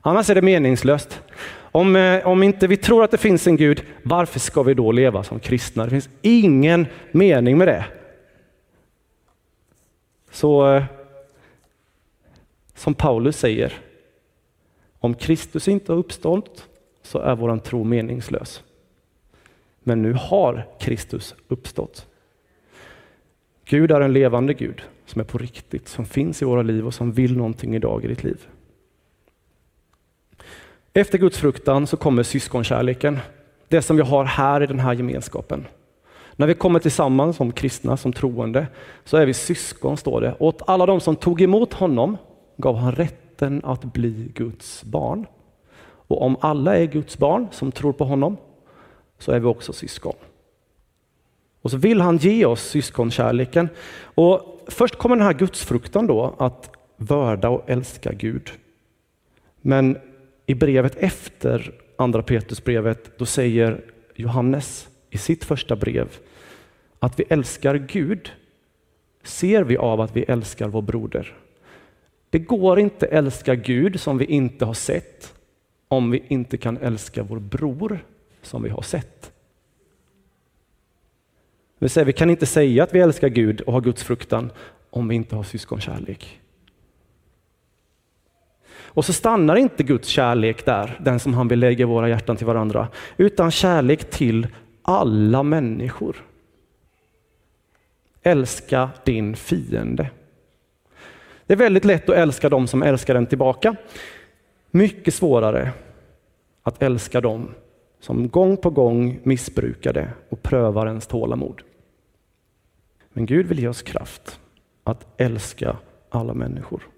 [0.00, 1.22] Annars är det meningslöst.
[1.54, 4.92] Om, eh, om inte vi tror att det finns en Gud, varför ska vi då
[4.92, 5.84] leva som kristna?
[5.84, 7.84] Det finns ingen mening med det.
[10.30, 10.84] Så eh,
[12.74, 13.72] som Paulus säger,
[14.98, 16.68] om Kristus inte har uppstått
[17.02, 18.62] så är våran tro meningslös.
[19.80, 22.06] Men nu har Kristus uppstått.
[23.64, 26.94] Gud är en levande Gud som är på riktigt, som finns i våra liv och
[26.94, 28.46] som vill någonting idag i ditt liv.
[30.92, 33.18] Efter Guds fruktan så kommer syskonkärleken.
[33.68, 35.66] Det som vi har här i den här gemenskapen.
[36.36, 38.66] När vi kommer tillsammans som kristna, som troende,
[39.04, 40.36] så är vi syskon, står det.
[40.38, 42.16] Åt alla de som tog emot honom
[42.56, 45.26] gav han rätten att bli Guds barn.
[46.12, 48.36] Och om alla är Guds barn som tror på honom,
[49.18, 50.14] så är vi också syskon.
[51.62, 53.68] Och så vill han ge oss syskonkärleken.
[54.14, 58.50] Och först kommer den här gudsfruktan då, att vörda och älska Gud.
[59.60, 59.98] Men
[60.46, 66.08] i brevet efter andra Petrusbrevet, då säger Johannes i sitt första brev
[66.98, 68.32] att vi älskar Gud
[69.22, 71.34] ser vi av att vi älskar vår broder.
[72.30, 75.31] Det går inte älska Gud som vi inte har sett
[75.92, 78.04] om vi inte kan älska vår bror
[78.42, 79.22] som vi har sett.
[81.78, 84.52] Det vill säga, vi kan inte säga att vi älskar Gud och har Guds fruktan
[84.90, 86.40] om vi inte har syskonkärlek.
[88.74, 92.46] Och så stannar inte Guds kärlek där, den som han vill lägga våra hjärtan till
[92.46, 94.46] varandra, utan kärlek till
[94.82, 96.16] alla människor.
[98.22, 100.10] Älska din fiende.
[101.46, 103.76] Det är väldigt lätt att älska dem som älskar en tillbaka.
[104.74, 105.72] Mycket svårare
[106.62, 107.54] att älska dem
[108.00, 111.62] som gång på gång missbrukar det och prövar ens tålamod.
[113.12, 114.40] Men Gud vill ge oss kraft
[114.84, 115.76] att älska
[116.08, 116.88] alla människor.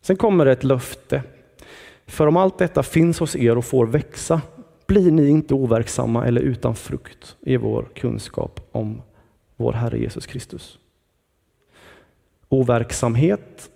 [0.00, 1.22] Sen kommer det ett löfte.
[2.06, 4.42] För om allt detta finns hos er och får växa
[4.86, 9.02] blir ni inte overksamma eller utan frukt i vår kunskap om
[9.56, 10.78] vår Herre Jesus Kristus.
[12.48, 13.70] Overksamhet,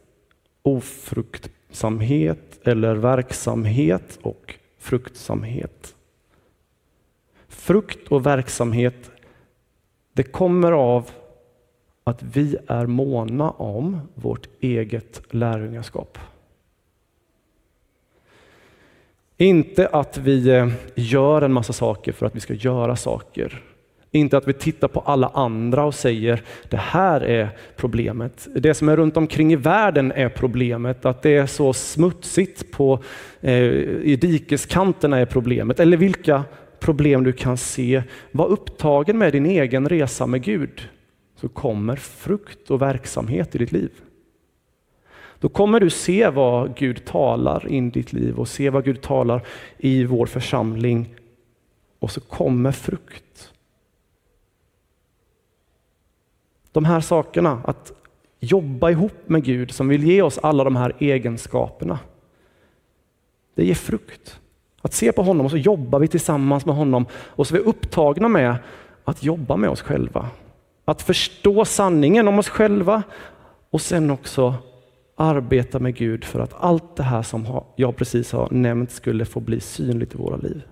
[0.63, 5.95] ofrukt, ofruktsamhet eller verksamhet och fruktsamhet.
[7.49, 9.11] Frukt och verksamhet,
[10.13, 11.11] det kommer av
[12.05, 16.19] att vi är måna om vårt eget lärjungaskap.
[19.37, 23.63] Inte att vi eh, gör en massa saker för att vi ska göra saker.
[24.11, 28.49] Inte att vi tittar på alla andra och säger det här är problemet.
[28.55, 31.05] Det som är runt omkring i världen är problemet.
[31.05, 33.03] Att det är så smutsigt på,
[33.41, 33.63] eh,
[34.03, 35.81] i dikeskanterna är problemet.
[35.81, 36.45] Eller vilka
[36.81, 38.03] problem du kan se.
[38.33, 40.89] Var upptagen med din egen resa med Gud
[41.41, 43.91] så kommer frukt och verksamhet i ditt liv.
[45.41, 49.01] Då kommer du se vad Gud talar in i ditt liv och se vad Gud
[49.01, 49.43] talar
[49.79, 51.15] i vår församling.
[51.99, 53.48] Och så kommer frukt.
[56.73, 57.93] De här sakerna, att
[58.41, 61.99] jobba ihop med Gud som vill ge oss alla de här egenskaperna.
[63.55, 64.41] Det ger frukt.
[64.83, 67.65] Att se på honom och så jobbar vi tillsammans med honom och så är vi
[67.65, 68.57] upptagna med
[69.05, 70.29] att jobba med oss själva.
[70.85, 73.03] Att förstå sanningen om oss själva
[73.71, 74.55] och sen också
[75.17, 79.41] arbeta med Gud för att allt det här som jag precis har nämnt skulle få
[79.41, 80.63] bli synligt i våra liv.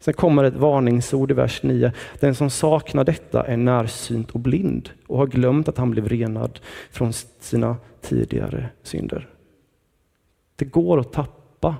[0.00, 1.92] Sen kommer ett varningsord i vers 9.
[2.20, 6.60] Den som saknar detta är närsynt och blind och har glömt att han blev renad
[6.90, 9.28] från sina tidigare synder.
[10.56, 11.76] Det går att tappa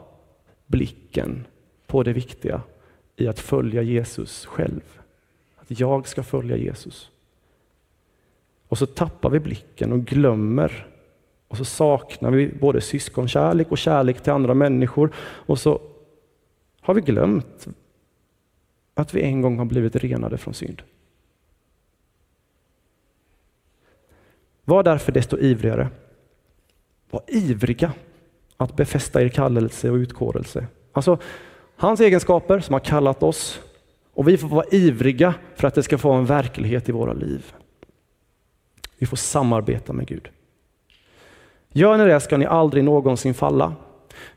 [0.67, 1.47] blicken
[1.87, 2.63] på det viktiga
[3.17, 4.99] i att följa Jesus själv.
[5.57, 7.11] Att jag ska följa Jesus.
[8.69, 10.87] Och så tappar vi blicken och glömmer.
[11.49, 15.11] Och så saknar vi både syskonkärlek och kärlek till andra människor.
[15.19, 15.81] Och så
[16.81, 17.69] har vi glömt
[18.95, 20.83] att vi en gång har blivit renade från synd.
[24.65, 25.89] Var därför desto ivrigare.
[27.11, 27.93] Var ivriga
[28.57, 30.67] att befästa er kallelse och utkårelse.
[30.93, 31.19] Alltså,
[31.77, 33.61] hans egenskaper som har kallat oss
[34.15, 37.53] och vi får vara ivriga för att det ska få en verklighet i våra liv.
[38.99, 40.29] Vi får samarbeta med Gud.
[41.69, 43.75] Gör ni det ska ni aldrig någonsin falla,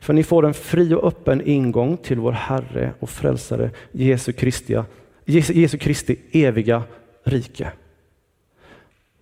[0.00, 4.82] för ni får en fri och öppen ingång till vår Herre och Frälsare Jesu Kristi,
[5.24, 6.82] Jesu Kristi eviga
[7.24, 7.72] rike.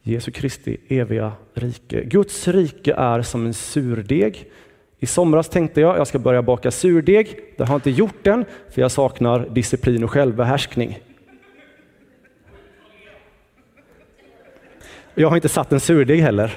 [0.03, 2.05] Jesu Kristi eviga rike.
[2.05, 4.51] Guds rike är som en surdeg
[4.98, 7.38] I somras tänkte jag jag ska börja baka surdeg.
[7.57, 10.98] Det har jag inte gjort än, för jag saknar disciplin och självbehärskning.
[15.14, 16.53] Jag har inte satt en surdeg heller.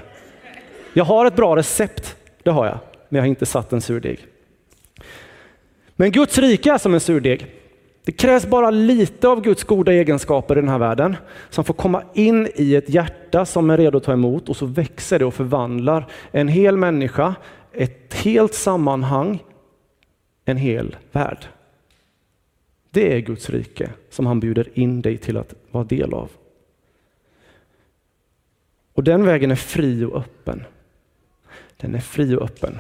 [0.94, 2.78] Jag har ett bra recept, det har jag,
[3.10, 4.28] men jag har inte satt en surdeg.
[5.96, 7.56] Men Guds rike är som en surdeg.
[8.04, 11.16] Det krävs bara lite av Guds goda egenskaper i den här världen
[11.50, 14.66] som får komma in i ett hjärta som är redo att ta emot och så
[14.66, 17.36] växer det och förvandlar en hel människa,
[17.72, 19.44] ett helt sammanhang,
[20.46, 21.46] en hel värld.
[22.92, 26.32] Det är Guds rike som han bjuder in dig till att vara del av.
[28.94, 30.64] Och den vägen är fri och öppen.
[31.78, 32.80] Den är fri och öppen.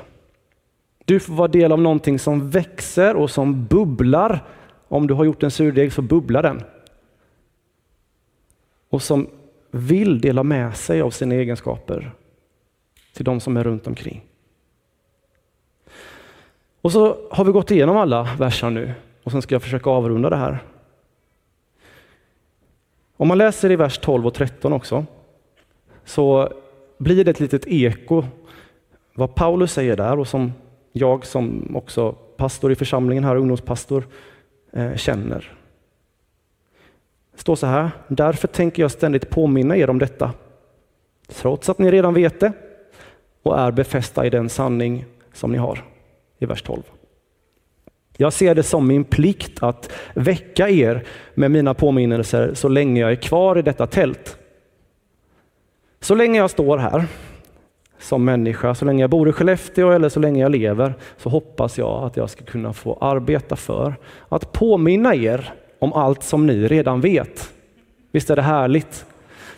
[1.05, 4.43] Du får vara del av någonting som växer och som bubblar.
[4.87, 6.63] Om du har gjort en surdeg så bubblar den.
[8.89, 9.27] Och som
[9.71, 12.11] vill dela med sig av sina egenskaper
[13.13, 14.25] till de som är runt omkring.
[16.81, 20.29] Och så har vi gått igenom alla verser nu och sen ska jag försöka avrunda
[20.29, 20.63] det här.
[23.17, 25.05] Om man läser i vers 12 och 13 också
[26.03, 26.53] så
[26.97, 28.23] blir det ett litet eko
[29.13, 30.53] vad Paulus säger där och som
[30.97, 34.07] jag som också pastor i församlingen här, ungdomspastor,
[34.73, 35.51] eh, känner.
[37.33, 40.31] Det står så här, därför tänker jag ständigt påminna er om detta,
[41.27, 42.51] trots att ni redan vet det
[43.43, 45.83] och är befästa i den sanning som ni har.
[46.39, 46.81] I vers 12.
[48.17, 51.03] Jag ser det som min plikt att väcka er
[51.33, 54.37] med mina påminnelser så länge jag är kvar i detta tält.
[55.99, 57.05] Så länge jag står här
[57.99, 61.77] som människa, så länge jag bor i Skellefteå eller så länge jag lever, så hoppas
[61.77, 63.95] jag att jag ska kunna få arbeta för
[64.29, 67.53] att påminna er om allt som ni redan vet.
[68.11, 69.05] Visst är det härligt?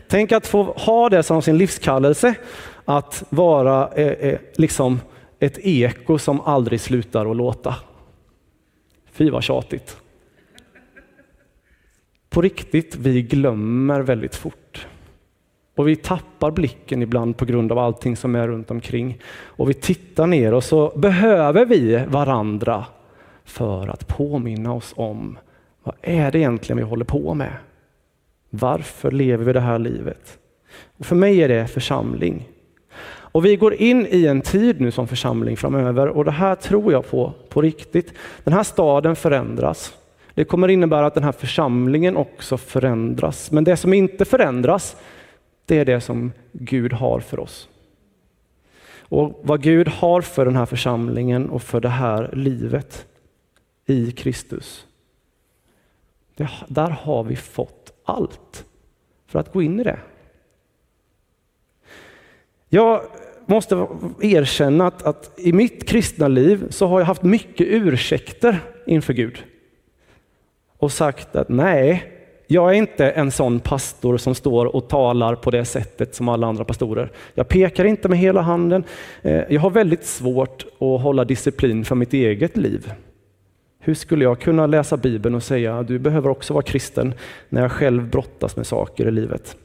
[0.08, 2.36] Tänk att få ha det som sin livskallelse,
[2.86, 5.00] att vara eh, eh, liksom
[5.39, 7.76] ett eko som aldrig slutar att låta.
[9.12, 9.97] Fy vad tjatigt.
[12.30, 14.66] På riktigt, vi glömmer väldigt fort.
[15.77, 19.17] Och vi tappar blicken ibland på grund av allting som är runt omkring.
[19.45, 22.85] Och vi tittar ner och så behöver vi varandra
[23.45, 25.37] för att påminna oss om
[25.83, 27.51] vad är det egentligen vi håller på med?
[28.49, 30.37] Varför lever vi det här livet?
[30.97, 32.47] Och för mig är det församling.
[33.09, 36.91] Och vi går in i en tid nu som församling framöver och det här tror
[36.91, 38.13] jag på, på riktigt.
[38.43, 39.93] Den här staden förändras.
[40.33, 43.51] Det kommer innebära att den här församlingen också förändras.
[43.51, 44.95] Men det som inte förändras,
[45.67, 47.69] det är det som Gud har för oss.
[48.99, 53.08] Och vad Gud har för den här församlingen och för det här livet
[53.86, 54.86] i Kristus.
[56.36, 58.65] Det, där har vi fått allt
[59.27, 59.99] för att gå in i det.
[62.69, 63.01] Jag
[63.45, 63.88] måste
[64.21, 69.43] erkänna att, att, i mitt kristna liv så har jag haft mycket ursäkter inför Gud.
[70.77, 72.16] Och sagt att nej,
[72.47, 76.47] jag är inte en sån pastor som står och talar på det sättet som alla
[76.47, 77.12] andra pastorer.
[77.33, 78.83] Jag pekar inte med hela handen.
[79.21, 82.93] Eh, jag har väldigt svårt att hålla disciplin för mitt eget liv.
[83.79, 87.13] Hur skulle jag kunna läsa Bibeln och säga att du behöver också vara kristen
[87.49, 89.57] när jag själv brottas med saker i livet?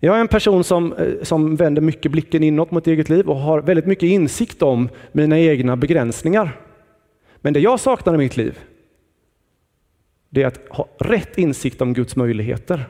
[0.00, 3.36] Jag är en person som, eh, som vänder mycket blicken inåt mot eget liv och
[3.36, 6.60] har väldigt mycket insikt om mina egna begränsningar.
[7.36, 8.58] Men det jag saknar i mitt liv,
[10.34, 12.86] det är att ha rätt insikt om Guds möjligheter.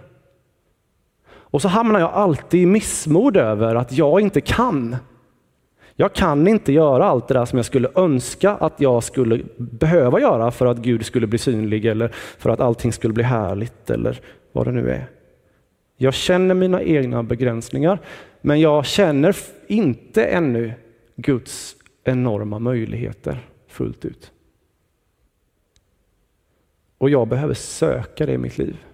[1.27, 4.97] Och så hamnar jag alltid i missmod över att jag inte kan.
[5.97, 10.21] Jag kan inte göra allt det där som jag skulle önska att jag skulle behöva
[10.21, 14.21] göra för att Gud skulle bli synlig eller för att allting skulle bli härligt eller
[14.53, 15.07] vad det nu är.
[15.97, 17.99] Jag känner mina egna begränsningar,
[18.41, 20.73] men jag känner inte ännu
[21.17, 24.31] Guds enorma möjligheter fullt ut.
[27.05, 28.85] Och jag behöver söka det i mitt liv.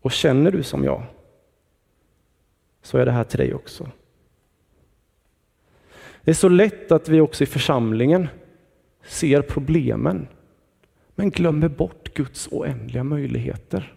[0.00, 1.02] Och känner du som jag,
[2.82, 3.90] så är det här till dig också.
[6.22, 8.28] Det är så lätt att vi också i församlingen
[9.02, 10.28] ser problemen,
[11.14, 13.96] men glömmer bort Guds oändliga möjligheter.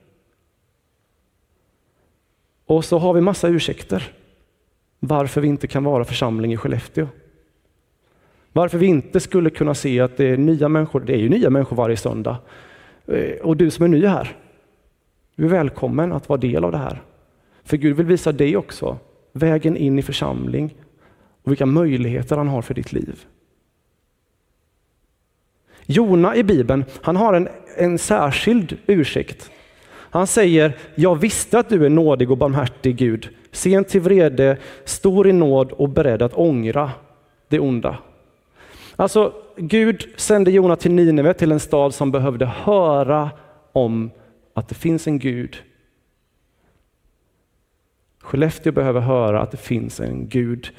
[2.65, 4.13] Och så har vi massa ursäkter
[4.99, 7.07] varför vi inte kan vara församling i Skellefteå.
[8.53, 11.49] Varför vi inte skulle kunna se att det är nya människor, det är ju nya
[11.49, 12.37] människor varje söndag.
[13.07, 14.37] Eh, och du som är ny här,
[15.35, 17.01] du är välkommen att vara del av det här.
[17.63, 18.97] För Gud vill visa dig också
[19.31, 20.75] vägen in i församling
[21.43, 23.25] och vilka möjligheter han har för ditt liv.
[25.85, 27.47] Jona i Bibeln, han har en,
[27.77, 29.51] en särskild ursäkt.
[29.89, 35.27] Han säger, jag visste att du är nådig och barmhärtig Gud, sen till vrede, stor
[35.27, 36.91] i nåd och beredd att ångra
[37.47, 37.97] det onda.
[38.95, 43.29] Alltså, Gud sände Jona till Nineve, till en stad som behövde höra
[43.71, 44.11] om
[44.53, 45.57] att det finns en Gud.
[48.21, 50.69] Skellefteå behöver höra att det finns en Gud.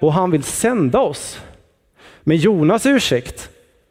[0.00, 1.40] Och han vill sända oss.
[2.22, 3.50] Med Jonas ursäkt,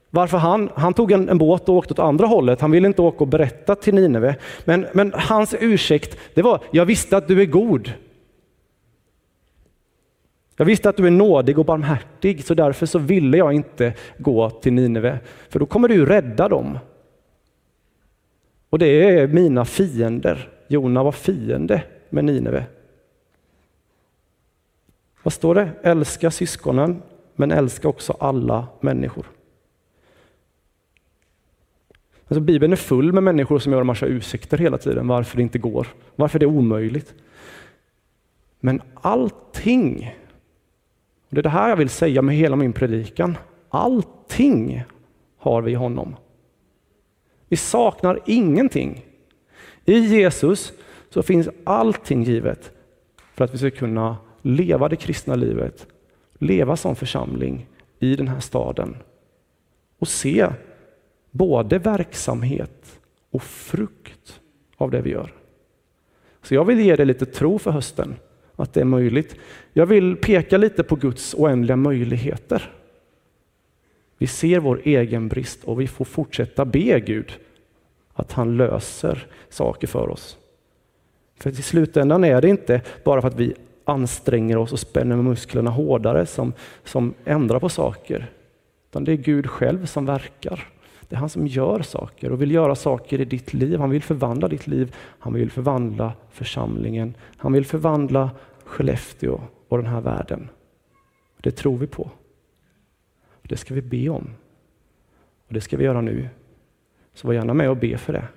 [0.09, 2.61] varför han, han tog en, en, båt och åkte åt andra hållet.
[2.61, 4.35] Han ville inte åka och berätta till Nineve.
[4.65, 7.93] Men, men hans ursäkt, det var, jag visste att du är god.
[10.59, 14.49] Jag visste att du är nådig och barmhärtig, så därför så ville jag inte gå
[14.49, 16.79] till Nineve, för då kommer du rädda dem.
[18.69, 20.49] Och det är mina fiender.
[20.67, 22.65] Jona var fiende med Nineve.
[25.23, 25.69] Vad står det?
[25.83, 27.01] Älska syskonen,
[27.35, 29.25] men älska också alla människor.
[32.27, 35.43] Alltså Bibeln är full med människor som gör en massa ursäkter hela tiden varför det
[35.43, 37.13] inte går, varför det är omöjligt.
[38.59, 40.15] Men allting
[41.29, 43.37] och det är det här jag vill säga med hela min predikan.
[43.69, 44.83] Allting
[45.37, 46.15] har vi i honom.
[47.47, 49.05] Vi saknar ingenting.
[49.85, 50.73] I Jesus
[51.09, 52.71] så finns allting givet
[53.33, 55.87] för att vi ska kunna leva det kristna livet,
[56.33, 57.67] leva som församling
[57.99, 58.97] i den här staden
[59.99, 60.47] och se
[61.31, 62.99] både verksamhet
[63.31, 64.39] och frukt
[64.77, 65.33] av det vi gör.
[66.41, 68.15] Så jag vill ge dig lite tro för hösten
[68.63, 69.35] att det är möjligt.
[69.73, 72.71] Jag vill peka lite på Guds oändliga möjligheter.
[74.17, 77.33] Vi ser vår egen brist och vi får fortsätta be Gud
[78.13, 80.37] att han löser saker för oss.
[81.39, 83.53] För i slutändan är det inte bara för att vi
[83.85, 86.53] anstränger oss och spänner musklerna hårdare som,
[86.83, 88.31] som ändrar på saker.
[88.89, 90.67] Utan det är Gud själv som verkar.
[91.09, 93.79] Det är han som gör saker och vill göra saker i ditt liv.
[93.79, 94.95] Han vill förvandla ditt liv.
[95.19, 97.15] Han vill förvandla församlingen.
[97.37, 98.31] Han vill förvandla
[98.63, 100.49] Skellefteå och den här världen.
[101.37, 102.11] Det tror vi på.
[103.41, 104.29] Det ska vi be om.
[105.47, 106.29] Och Det ska vi göra nu.
[107.13, 108.27] Så var gärna med och be för det.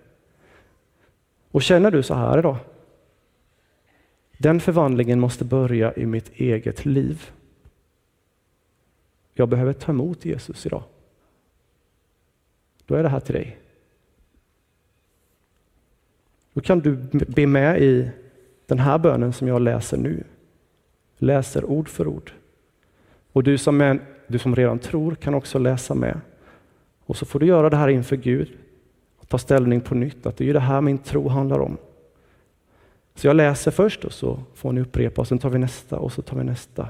[1.51, 2.57] Och känner du så här idag?
[4.39, 7.31] Den förvandlingen måste börja i mitt eget liv.
[9.35, 10.83] Jag behöver ta emot Jesus idag.
[12.91, 13.59] Då är det här till dig.
[16.53, 18.11] Då kan du be med i
[18.67, 20.25] den här bönen som jag läser nu.
[21.19, 22.33] Läser ord för ord.
[23.33, 26.21] Och du som, är, du som redan tror kan också läsa med.
[27.07, 28.49] Och så får du göra det här inför Gud
[29.19, 31.77] och ta ställning på nytt, att det är det här min tro handlar om.
[33.15, 36.13] Så jag läser först och så får ni upprepa och sen tar vi nästa och
[36.13, 36.89] så tar vi nästa.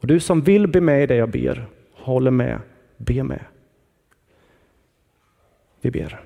[0.00, 2.60] Och du som vill be med i det jag ber, håller med,
[2.96, 3.40] be med.
[5.84, 6.20] Vi ber.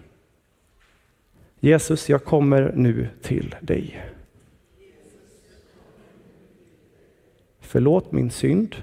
[1.61, 4.05] Jesus, jag kommer nu till dig.
[7.61, 8.77] Förlåt min synd.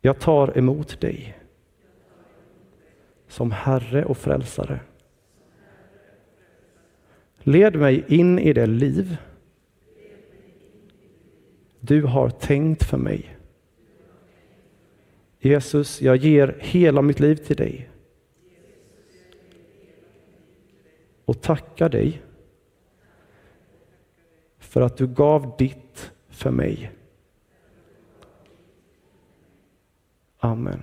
[0.00, 1.38] Jag tar emot dig
[3.28, 4.80] som Herre och Frälsare.
[7.38, 9.16] Led mig in i det liv
[11.80, 13.36] du har tänkt för mig.
[15.40, 17.87] Jesus, jag ger hela mitt liv till dig.
[21.28, 22.22] Och tackar dig
[24.58, 26.90] för att du gav ditt för mig.
[30.38, 30.82] Amen.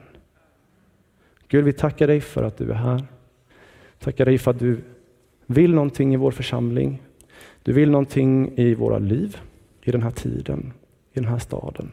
[1.47, 3.03] Gud, vi tackar dig för att du är här.
[3.99, 4.81] Tackar dig för att du
[5.45, 7.01] vill någonting i vår församling.
[7.63, 9.37] Du vill någonting i våra liv,
[9.81, 10.73] i den här tiden,
[11.13, 11.91] i den här staden.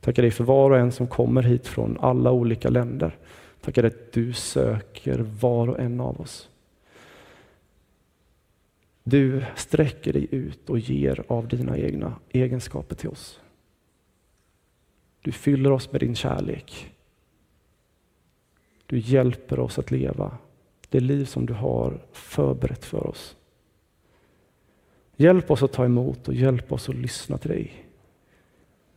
[0.00, 3.16] Tackar dig för var och en som kommer hit från alla olika länder.
[3.60, 6.48] Tackar dig att du söker var och en av oss.
[9.02, 13.40] Du sträcker dig ut och ger av dina egna egenskaper till oss.
[15.20, 16.94] Du fyller oss med din kärlek.
[18.86, 20.38] Du hjälper oss att leva
[20.88, 23.36] det liv som du har förberett för oss.
[25.16, 27.86] Hjälp oss att ta emot och hjälp oss att lyssna till dig.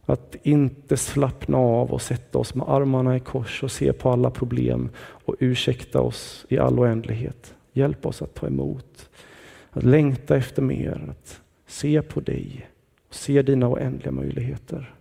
[0.05, 4.31] Att inte slappna av och sätta oss med armarna i kors och se på alla
[4.31, 7.55] problem och ursäkta oss i all oändlighet.
[7.73, 9.09] Hjälp oss att ta emot
[9.75, 12.69] att längta efter mer, att se på dig
[13.07, 14.95] och se dina oändliga möjligheter.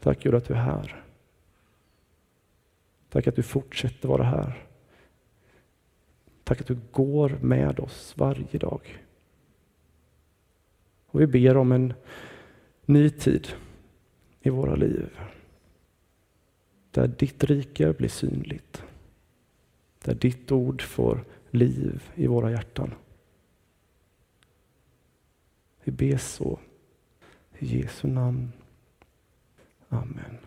[0.00, 1.04] Tack Gud att du är här.
[3.08, 4.66] Tack att du fortsätter vara här.
[6.44, 9.04] Tack att du går med oss varje dag.
[11.06, 11.94] Och vi ber om en
[12.84, 13.48] ny tid
[14.40, 15.18] i våra liv.
[16.90, 18.84] Där ditt rike blir synligt.
[20.04, 22.94] Där ditt ord får liv i våra hjärtan.
[25.84, 26.58] Vi ber så.
[27.58, 28.52] I Jesu namn.
[29.88, 30.38] Amen.